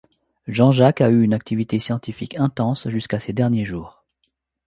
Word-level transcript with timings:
Jean-Jacques 0.47 1.01
a 1.01 1.11
eu 1.11 1.21
une 1.21 1.35
activité 1.35 1.77
scientifique 1.77 2.35
intense 2.39 2.89
jusqu’à 2.89 3.19
ses 3.19 3.33
derniers 3.33 3.65
jours. 3.65 4.03